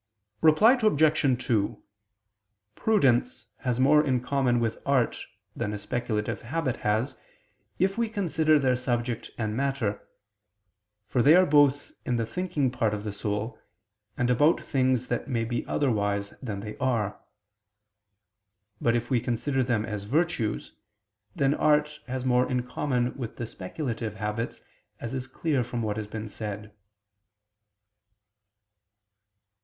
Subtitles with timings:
[0.41, 1.45] Reply Obj.
[1.45, 1.83] 2:
[2.73, 5.23] Prudence has more in common with art
[5.55, 7.15] than a speculative habit has,
[7.77, 10.01] if we consider their subject and matter:
[11.07, 13.59] for they are both in the thinking part of the soul,
[14.17, 17.19] and about things that may be otherwise than they are.
[18.81, 20.73] But if we consider them as virtues,
[21.35, 24.63] then art has more in common with the speculative habits,
[24.99, 26.73] as is clear from what has been said.